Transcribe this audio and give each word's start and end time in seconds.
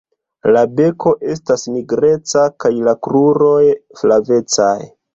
La 0.53 0.63
beko 0.79 1.13
estas 1.35 1.67
nigreca 1.75 2.49
kaj 2.67 2.75
la 2.91 2.97
kruroj 3.09 3.57
flavecaj. 4.03 4.77